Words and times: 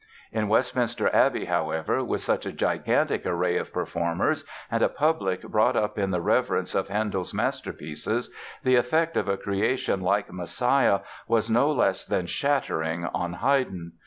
In 0.31 0.47
Westminster 0.47 1.13
Abbey, 1.15 1.45
however, 1.45 2.03
with 2.03 2.21
such 2.21 2.47
a 2.47 2.51
gigantic 2.51 3.23
array 3.23 3.57
of 3.57 3.71
performers 3.71 4.43
and 4.71 4.81
a 4.81 4.89
public 4.89 5.43
brought 5.43 5.75
up 5.75 5.99
in 5.99 6.09
the 6.09 6.21
reverence 6.23 6.73
of 6.73 6.87
Handel's 6.87 7.35
masterpieces 7.35 8.31
the 8.63 8.77
effect 8.77 9.15
of 9.15 9.27
a 9.27 9.37
creation 9.37 10.01
like 10.01 10.33
"Messiah" 10.33 11.01
was 11.27 11.51
no 11.51 11.71
less 11.71 12.03
than 12.03 12.25
shattering 12.25 13.05
on 13.13 13.33
Haydn. 13.33 13.91